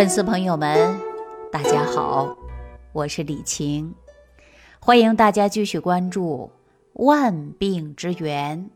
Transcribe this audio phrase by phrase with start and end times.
[0.00, 0.98] 粉丝朋友们，
[1.52, 2.34] 大家好，
[2.90, 3.94] 我是李晴，
[4.80, 6.50] 欢迎大家继续关注
[7.04, 8.70] 《万病之源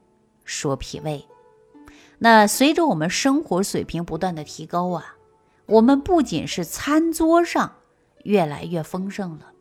[0.44, 1.26] 说脾胃》。
[2.18, 5.16] 那随着我们生活水平不断的提高啊，
[5.64, 7.76] 我们不仅是餐桌上
[8.24, 9.52] 越来越丰盛了，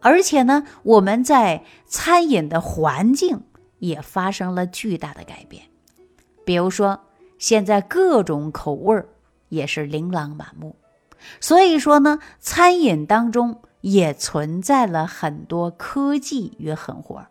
[0.00, 3.42] 而且呢，我们在餐饮的环境
[3.78, 5.64] 也发生了巨大的改变。
[6.46, 6.98] 比如说，
[7.36, 9.06] 现在各种口味儿
[9.50, 10.74] 也是琳琅满目，
[11.40, 17.26] 所以说呢，餐饮当中也存在了很多科技与狠活，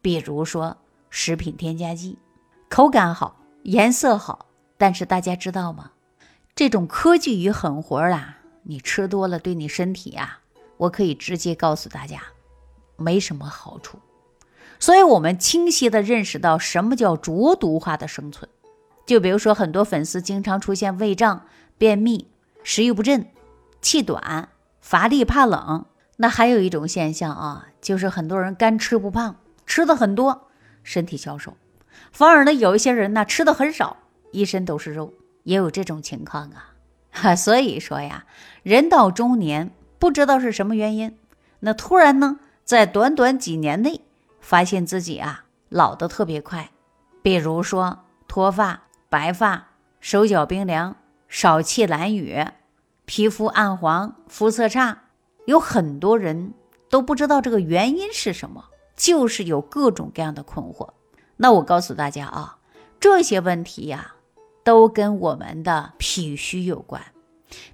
[0.00, 0.76] 比如说
[1.10, 2.18] 食品添加剂，
[2.68, 5.92] 口感好，颜色好，但是大家知道吗？
[6.54, 10.38] 这种科技与狠活啊，你吃多了对你身体呀，
[10.76, 12.20] 我可以直接告诉大家，
[12.96, 13.98] 没什么好处。
[14.80, 18.48] 所以，我们清晰地认识到什么叫浊毒化的生存。
[19.06, 21.46] 就比如说，很多粉丝经常出现胃胀、
[21.78, 22.28] 便秘、
[22.62, 23.26] 食欲不振、
[23.80, 24.48] 气短、
[24.80, 25.86] 乏力、怕冷。
[26.16, 30.48] 那还有一种现象啊，就是很多人干吃不胖，吃的很多，
[30.82, 31.52] 身体消瘦；
[32.10, 33.96] 反而呢，有一些人呢，吃的很少，
[34.32, 36.74] 一身都是肉，也有这种情况啊。
[37.10, 38.26] 哈， 所以说呀，
[38.62, 41.16] 人到中年，不知道是什么原因，
[41.60, 44.02] 那突然呢，在短短几年内。
[44.40, 46.70] 发现自己啊老得特别快，
[47.20, 49.68] 比如说脱发、白发、
[50.00, 50.96] 手脚冰凉、
[51.28, 52.46] 少气懒语、
[53.08, 55.04] 皮肤暗黄、肤色差，
[55.46, 56.52] 有很多人
[56.90, 60.90] 都不知道这个原因是什么，就是有各种各样的困惑。
[61.38, 62.58] 那我告诉大家啊，
[63.00, 64.12] 这些问题呀，
[64.62, 67.02] 都跟我们的脾虚有关。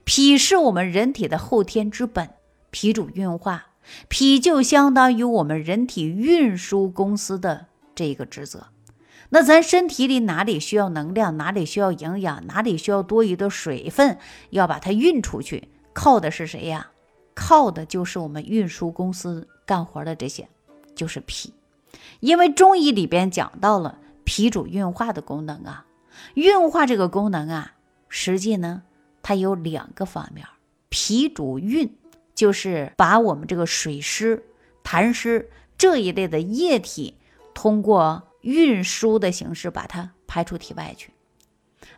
[0.05, 2.31] 脾是我们人体的后天之本，
[2.71, 3.67] 脾主运化。
[4.09, 8.69] 脾就相当于我们人体运输公司的这个职责。
[9.31, 14.19] 那咱身体里哪里需要能量，哪里需要营养，哪里需要多余的水分，
[14.51, 16.91] 要把它运出去，靠的是谁呀？
[17.35, 20.49] 靠的就是我们运输公司干活的这些，
[20.95, 21.53] 就是脾。
[22.21, 25.87] 因为中医里边讲到了脾主运化的功能啊，
[26.35, 27.73] 运化这个功能啊，
[28.09, 28.83] 实际呢
[29.23, 30.47] 它有两个方面，
[30.89, 31.97] 脾主运。
[32.35, 34.43] 就是把我们这个水湿、
[34.83, 37.15] 痰湿这一类的液体，
[37.55, 41.13] 通过运输的形式把它排出体外去。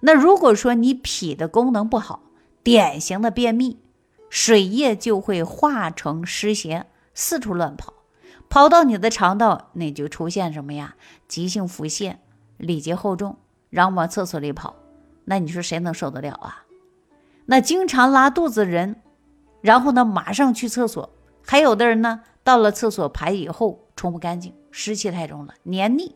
[0.00, 2.22] 那如果说你脾的功能不好，
[2.62, 3.78] 典型的便秘，
[4.30, 7.92] 水液就会化成湿邪，四处乱跑，
[8.48, 10.96] 跑到你的肠道，那就出现什么呀？
[11.28, 12.16] 急性腹泻、
[12.56, 13.36] 里结厚重，
[13.70, 14.76] 然后往厕所里跑。
[15.24, 16.64] 那你说谁能受得了啊？
[17.46, 19.02] 那经常拉肚子人。
[19.62, 21.10] 然后呢，马上去厕所。
[21.44, 26.14] 还有的人呢，到了厕所排以后冲不干净，湿气太重了，黏腻，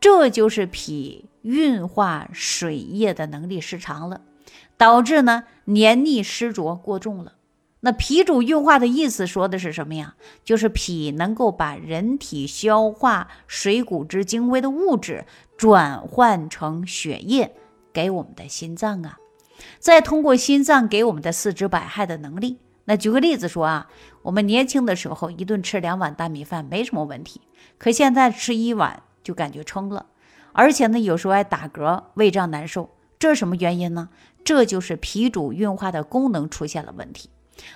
[0.00, 4.20] 这就是脾运化水液的能力失常了，
[4.76, 7.34] 导致呢黏腻湿浊过重了。
[7.80, 10.16] 那脾主运化的意思说的是什么呀？
[10.44, 15.26] 就是脾能够把人体消化水谷之精微的物质
[15.56, 17.54] 转换成血液，
[17.92, 19.18] 给我们的心脏啊，
[19.78, 22.58] 再通过心脏给我们的四肢百骸的能力。
[22.86, 23.88] 那举个例子说啊，
[24.22, 27.42] 我们年轻的时候一顿吃两碗大米饭没什么问题，
[27.78, 30.06] 可现在吃一碗就感觉撑了，
[30.54, 34.08] 而且呢有时候还打嗝、胃胀难受，这是什么原因呢？
[34.42, 37.28] 这就是脾主运化的功能出现了问题。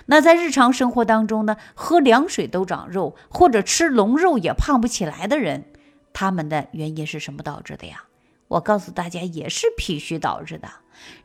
[0.07, 5.65] 那在日常生活当中呢，喝凉水都长肉，或者吃龙肉也胖不起来的人，
[6.11, 8.05] 他们的原因是什么导致的呀？
[8.47, 10.67] 我告诉大家，也是脾虚导致的。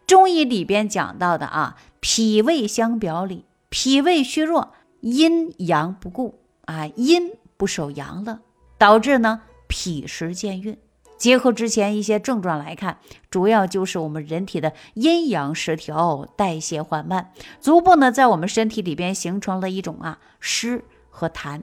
[0.07, 3.47] 中医里边讲到的啊，脾胃相表里。
[3.71, 8.41] 脾胃虚弱，阴阳不固啊，阴不守阳了，
[8.77, 10.77] 导致呢脾湿健运。
[11.17, 12.99] 结合之前一些症状来看，
[13.29, 21.63] 主要就是我们人体的阴阳失调，代谢缓慢，逐步呢在我们身体里边形成了一种啊湿和痰，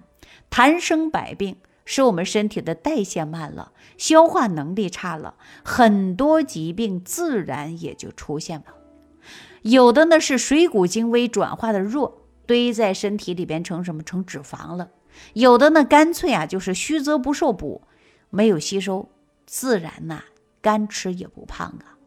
[0.51, 1.55] 痰生百病，
[1.85, 8.65] 使我们身体的代谢慢了，消化能力差了，很多疾病自然也就出现了。
[9.61, 14.89] 有的呢是水谷精微转化的弱，堆在身体里边成什么成脂肪了；
[15.31, 17.83] 有的呢干脆啊就是虚则不受补，
[18.30, 19.10] 没有吸收，
[19.45, 20.24] 自然呐
[20.62, 21.98] 干吃也不胖啊。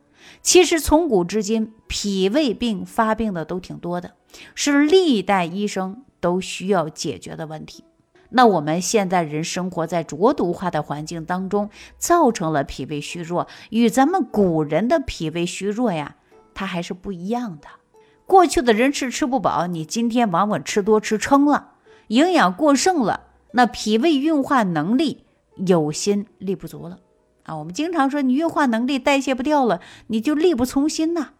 [0.43, 4.13] 其实从古至今，脾胃病发病的都挺多的，
[4.55, 7.85] 是历代医生都需要解决的问题。
[8.31, 16.17] 那我们现在人生活在浊毒化的环境当中，造成了脾胃虚弱，与咱们古人的脾胃虚弱呀。
[16.55, 17.69] 它还是不一样的。
[18.27, 21.73] 过去的人吃吃不饱，你今天往往吃多吃撑了，
[22.09, 25.25] 营养过剩了，那脾胃运化能力
[25.67, 26.99] 有心力不足了
[27.43, 27.57] 啊。
[27.57, 31.31] 我们经常说，你运化能力代谢不掉了，你就力不从心呐。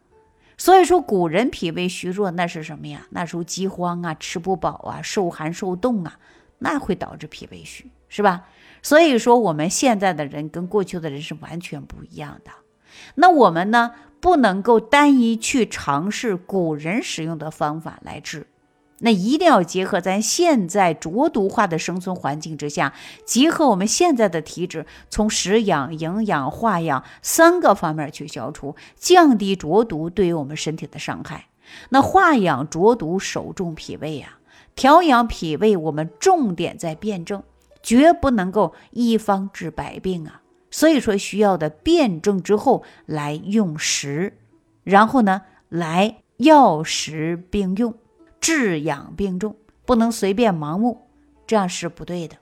[0.57, 3.07] 所以说，古人脾胃虚弱，那是什么呀？
[3.11, 6.19] 那时候饥荒啊，吃不饱啊，受寒受冻啊，
[6.59, 8.49] 那会导致脾胃虚，是吧？
[8.83, 12.51] 所以说，我们现在的人跟过去的人是完全不一样的。
[13.15, 18.49] 那我们呢，不能够单一去尝试古人使用的方法来治。
[19.01, 22.93] 那一定要结合咱现在浊毒化的生存环境之下，
[23.25, 31.47] 结合我们现在的体质，从食养、营养、化养三个方面去消除，降低浊毒对于我们身体的伤害。
[31.91, 34.39] 那化养浊毒，首重脾胃呀；
[34.75, 37.43] 调养脾胃，我们重点在辩证，
[37.83, 40.43] 绝不能够一方治百病啊。
[40.71, 44.39] 所以说，需要的辩证之后来用食，
[44.83, 47.95] 然后呢，来药食并用。
[48.41, 51.09] 治养并重，不能随便盲目，
[51.47, 52.37] 这样是不对的。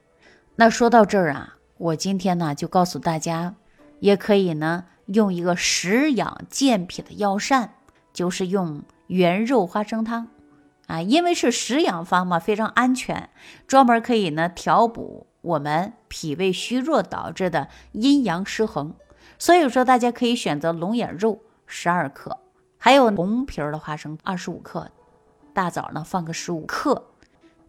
[0.56, 3.54] 那说到这儿啊，我今天呢就告诉大家，
[4.00, 7.75] 也可以呢用一个食养健脾的药膳，
[8.12, 10.28] 就是用圆肉花生汤
[10.87, 13.28] 啊，因为是食养方嘛，非常安全，
[13.66, 18.94] 专门可以呢调补我们脾胃虚弱导致的阴阳失衡。
[19.38, 22.38] 所以说，大家可以选择龙眼肉十二克，
[22.78, 24.90] 还有红皮儿的花生二十五克。
[25.56, 27.06] 大枣呢放个十五克，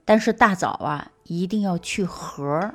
[0.04, 2.74] 但是大枣啊一定要去核，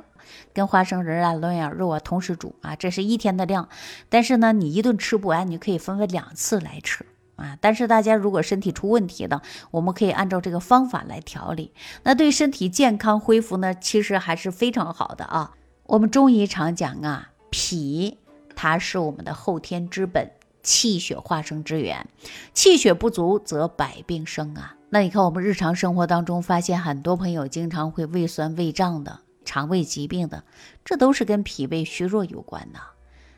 [0.51, 3.69] 跟花生仁啊、龙眼肉啊同时煮啊，这是一天的量。
[4.09, 7.05] 但是呢，你一顿吃不完，你可以分为两次来吃
[7.35, 7.55] 啊。
[7.61, 11.71] 但是大家如果身体出问题的，我们可以按照这个方法来调理，
[12.01, 15.51] 那对身体健康恢复呢，其实还是非常好的啊。
[15.83, 18.17] 我们中医常讲啊，脾
[18.55, 20.31] 它是我们的后天之本，
[20.63, 22.07] 气血化生之源，
[22.53, 24.75] 气血不足则百病生啊。
[24.89, 30.43] 那你看，我们日常生活当中发现很多朋友经常会胃酸、胃胀的，肠胃疾病的，
[30.85, 32.79] 这都是跟脾胃虚弱有关的。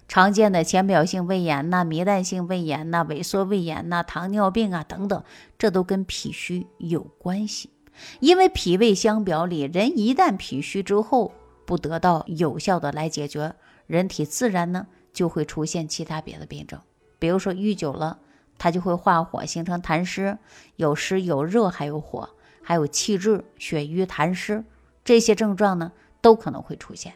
[0.08, 5.24] 常见的浅表性胃炎呐、糜烂性胃炎呐、萎缩胃炎呐、糖尿病啊等等，
[5.58, 7.72] 这都跟脾虚有关系。
[8.20, 11.32] 因为脾胃相表里，人一旦脾虚之后，
[11.66, 13.56] 不得到有效的来解决，
[13.88, 16.80] 人体自然呢就会出现其他别的病症，
[17.20, 18.20] 比如说郁久了。
[18.58, 20.38] 它就会化火，形成痰湿，
[20.78, 22.30] 有湿有热，还有火，
[22.64, 24.64] 还有气滞、血瘀、痰湿
[25.04, 25.92] 这些症状呢，
[26.22, 27.16] 都可能会出现。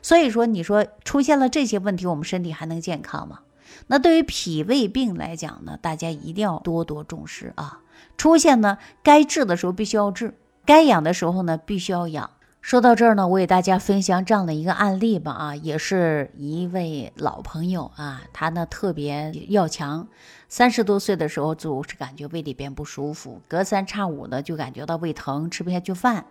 [0.00, 3.40] 所以说，你说出现了这些问题，我们身体还能健康吗？
[3.88, 7.80] 那对于脾胃病来讲呢，大家一定要多多重视啊！
[8.16, 12.30] 出现呢，该治的时候必须要治，该养的时候呢，必须要养。
[12.66, 20.08] 说到这儿呢，我给大家分享这样的一个案例吧啊，也是一位老朋友啊，他呢特别要强，
[20.48, 26.26] 三十多岁的时候总是感觉胃里边不舒服，隔三差五的就感觉到胃疼，吃不下去饭，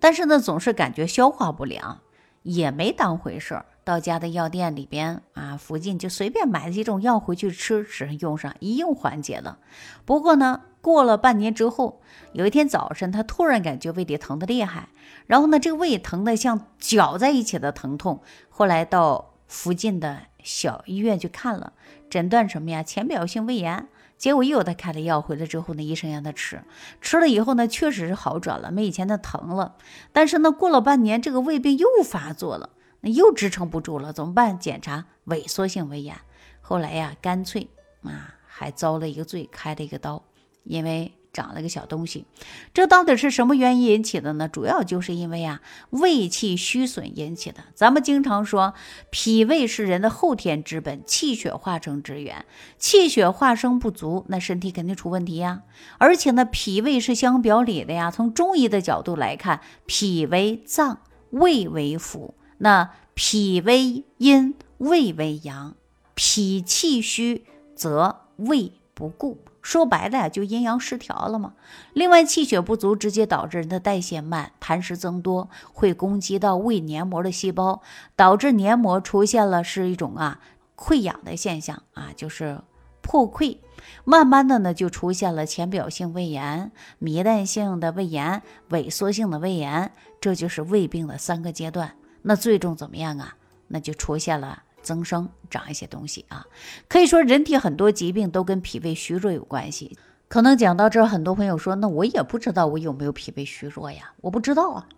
[0.00, 2.00] 但是呢总是感觉消化不良，
[2.42, 3.66] 也没当回事儿。
[3.84, 9.58] 到家的药店里边啊，附近就随便买几种药回去吃，只用上一用缓解了。
[10.04, 12.00] 不过呢，过了半年之后，
[12.32, 14.90] 有一天早晨，他突然感觉胃里疼得厉害，
[15.26, 18.22] 然后呢，这个胃疼得像绞在一起的疼痛。
[18.48, 21.72] 后来到附近的小医院去看了，
[22.08, 22.84] 诊断什么呀？
[22.84, 23.88] 浅表性胃炎。
[24.16, 26.62] 结果又给他开了药，回来之后呢，医生让他吃，
[27.00, 29.74] 吃了以后呢，确实是好转了，没以前的疼了。
[30.12, 32.70] 但是呢，过了半年，这个胃病又发作了。
[33.00, 34.56] 那又支撑不住了，怎么办？
[34.56, 36.14] 检查萎缩性胃炎。
[36.60, 37.68] 后来呀，干脆
[38.04, 40.22] 啊，还遭了一个罪，开了一个刀，
[40.66, 42.24] 因为长了个小东西。
[42.72, 44.48] 这到底是什么原因引起的呢？
[44.48, 47.64] 主要就是因为啊，胃气虚损引起的。
[47.74, 48.74] 咱们经常说，
[49.10, 52.44] 脾胃是人的后天之本，气血化生之源。
[52.78, 55.62] 气血化生不足，那身体肯定出问题呀。
[55.98, 58.10] 而且呢，脾胃是相表里的呀。
[58.10, 62.32] 从中医的角度来看，脾为脏，胃为腑。
[62.58, 65.76] 那脾为阴，胃为阳，
[66.14, 67.44] 脾气虚
[67.74, 71.52] 则胃不固，说白了呀，就阴阳失调了嘛。
[71.92, 77.82] 另外，气血不足直接导致人的代谢慢，痰湿增多，会攻击到胃黏膜的细胞，
[78.16, 80.40] 导致黏膜出现了是一种啊
[80.74, 82.58] 溃疡的现象啊，就是
[83.02, 83.58] 破溃，
[84.04, 86.72] 慢慢的呢就出现了浅表性胃炎、
[87.02, 91.92] 糜烂性的胃炎、萎缩性的胃炎，这就是胃病的三个阶段。
[92.22, 93.36] 那最终怎么样啊？
[93.68, 96.46] 那就出现了增生，长一些东西啊。
[96.88, 99.98] 可以说，人体很多疾病都跟脾胃虚弱有关系。
[100.28, 104.88] 可能讲到这儿，很多朋友说：“那我也不知道我有没有脾胃虚弱呀？”我不知道啊。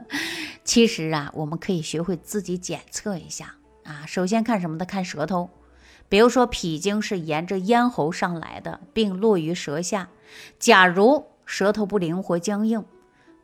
[0.64, 3.54] 其实啊，我们可以学会自己检测一下
[3.84, 4.04] 啊。
[4.06, 4.84] 首先看什么呢？
[4.84, 5.48] 看舌头。
[6.08, 10.08] 比如说，脾经是沿着咽喉上来的，并落于舌下。
[10.58, 12.84] 假如舌头不灵活、僵硬，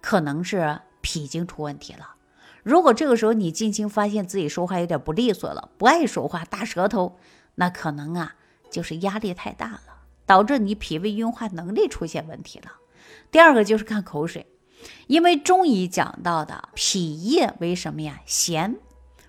[0.01, 2.15] 可能是脾经出问题了。
[2.63, 7.19] 如果这个时候你近期发现自己说话有点不利索了，不爱说话，大舌头，
[7.55, 8.35] 那可能啊
[8.71, 9.81] 就是压力太大了，
[10.27, 12.73] 导致你脾胃运化能力出现问题了。
[13.31, 14.47] 第二个就是看口水，
[15.07, 18.21] 因为中医讲到的脾液为什么呀？
[18.27, 18.77] 咸。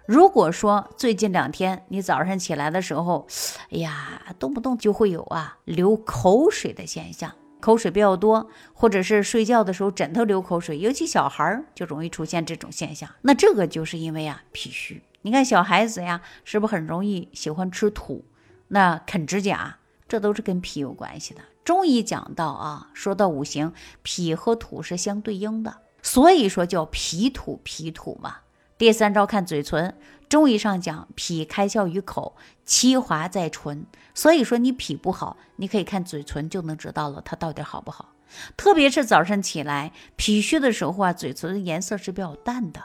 [0.06, 3.28] 如果说最近两天你早上起来的时候，
[3.72, 7.32] 哎呀，动不动就会有啊流口水的现象，
[7.62, 13.10] 口水比较多，或者是睡觉的时候枕头流口水，尤其小孩儿就容易出现这种现象。
[13.22, 15.04] 那这个就是因为啊脾虚。
[15.22, 18.26] 你看小孩子呀，是不是很容易喜欢吃土？
[18.70, 19.78] 那啃指甲，
[20.08, 21.42] 这都是跟脾有关系的。
[21.64, 28.38] 中医讲到啊，说到五行，脾和土是相对应的，所以说叫脾土脾土嘛。
[28.80, 29.96] 第三招看嘴唇，
[30.32, 38.14] 中医上讲脾开窍于口，其华在唇，所以说你脾不好，你可以看嘴唇就能知道了，它到底好不好。
[38.56, 42.82] 特别是早上起来脾虚的时候啊，嘴唇的颜色是比较淡的。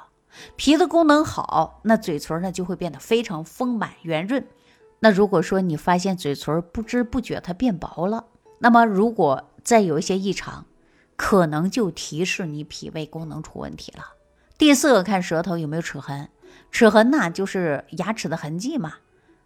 [0.56, 4.44] 脾的功能好，那嘴唇呢就会变得非常丰满圆润。
[4.98, 8.24] 那如果说你发现嘴唇不知不觉它变薄了，
[8.58, 10.66] 那么如果再有一些异常，
[11.14, 14.14] 可能就提示你脾胃功能出问题了。
[14.58, 16.28] 第四个看舌头有没有齿痕，
[16.70, 18.94] 齿痕呢就是牙齿的痕迹嘛。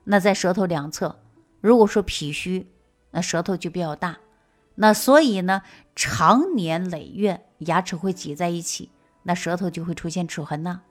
[0.05, 1.21] 那在舌头两侧，
[1.61, 2.67] 如果说脾虚，
[3.11, 4.19] 那舌头就比较大，
[4.75, 5.63] 那所以呢，
[5.95, 8.91] 长年累月牙齿会挤在一起，
[9.25, 10.83] 那舌头就会出现齿痕呢。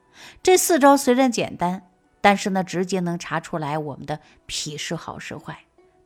[0.42, 1.88] 这四招虽然简单，
[2.20, 5.58] 但是呢，直接能查出来我们的脾是好是坏。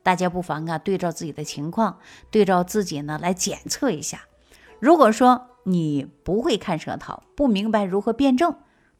[0.03, 1.99] 大家不妨啊，对照自己的情况，
[2.31, 4.21] 对照自己呢来检测一下。
[4.79, 8.55] 如果说，你不会看舌头，不明白如何辩证，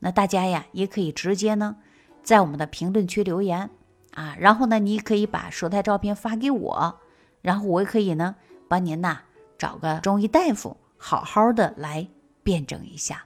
[0.06, 1.78] 那大家呀也可以直接呢，
[2.22, 3.72] 在我们的评论区留言
[4.14, 7.00] 啊，然后呢，你可以把舌苔照片发给我，
[7.42, 8.36] 然后我也可以呢
[8.68, 9.22] 帮您呐
[9.58, 12.08] 找个中医大夫，好好的来
[12.44, 13.24] 辩证一下。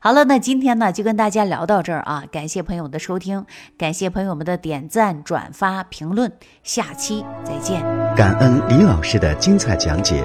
[0.00, 3.46] 好了，那今天呢就跟大家聊到这儿啊，感谢朋友们的收听，
[3.78, 6.32] 感谢朋友们的点赞、转发、评论，
[6.64, 7.82] 下期再见。
[8.16, 10.24] 感恩李老师的精彩讲解。